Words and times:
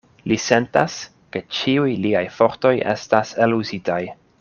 Li 0.29 0.37
sentas, 0.45 0.95
ke 1.37 1.43
ĉiuj 1.59 1.93
liaj 2.07 2.25
fortoj 2.41 2.75
estas 2.97 3.39
eluzitaj. 3.49 4.05